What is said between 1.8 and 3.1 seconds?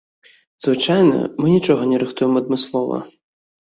не рыхтуем адмыслова.